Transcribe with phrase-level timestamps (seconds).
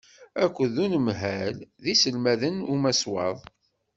[0.43, 3.37] Akked unemhal d yiselmaden d umaswaḍ.